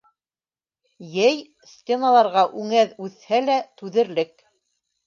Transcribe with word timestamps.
Йәй 1.17 1.37
стеналарға 1.73 2.47
үңәҙ 2.63 2.99
үҫһә 3.09 3.45
лә, 3.47 3.63
түҙерлек. 3.83 4.37